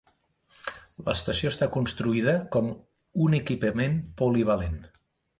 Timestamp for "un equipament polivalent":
3.27-4.81